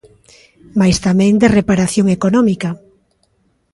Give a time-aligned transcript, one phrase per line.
[0.79, 2.69] Mais tamén de reparación económica.